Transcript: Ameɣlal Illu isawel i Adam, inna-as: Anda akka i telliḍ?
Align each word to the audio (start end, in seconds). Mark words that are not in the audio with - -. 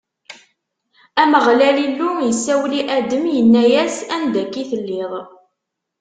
Ameɣlal 1.21 1.77
Illu 1.85 2.09
isawel 2.29 2.71
i 2.79 2.81
Adam, 2.97 3.25
inna-as: 3.39 3.95
Anda 4.15 4.39
akka 4.43 4.57
i 4.61 4.63
telliḍ? 4.71 5.13